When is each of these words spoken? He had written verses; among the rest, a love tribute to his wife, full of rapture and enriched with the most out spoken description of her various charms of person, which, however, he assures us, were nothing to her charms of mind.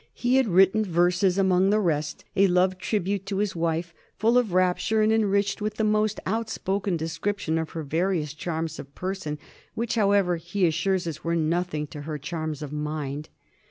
He 0.15 0.37
had 0.37 0.47
written 0.47 0.83
verses; 0.83 1.37
among 1.37 1.69
the 1.69 1.79
rest, 1.79 2.25
a 2.35 2.47
love 2.47 2.79
tribute 2.79 3.27
to 3.27 3.37
his 3.37 3.55
wife, 3.55 3.93
full 4.17 4.35
of 4.35 4.51
rapture 4.51 5.03
and 5.03 5.11
enriched 5.13 5.61
with 5.61 5.75
the 5.75 5.83
most 5.83 6.19
out 6.25 6.49
spoken 6.49 6.97
description 6.97 7.59
of 7.59 7.69
her 7.73 7.83
various 7.83 8.33
charms 8.33 8.79
of 8.79 8.95
person, 8.95 9.37
which, 9.75 9.93
however, 9.93 10.37
he 10.37 10.65
assures 10.65 11.05
us, 11.05 11.23
were 11.23 11.35
nothing 11.35 11.85
to 11.85 12.01
her 12.01 12.17
charms 12.17 12.63
of 12.63 12.73
mind. 12.73 13.29